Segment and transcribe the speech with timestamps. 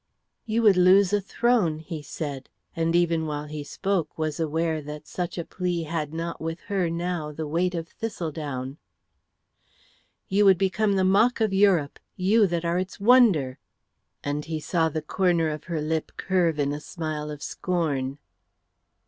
[0.47, 5.05] "You would lose a throne," he said, and even while he spoke was aware that
[5.07, 8.77] such a plea had not with her now the weight of thistledown.
[10.27, 13.59] "You would become the mock of Europe, you that are its wonder;"
[14.23, 18.17] and he saw the corner of her lip curve in a smile of scorn.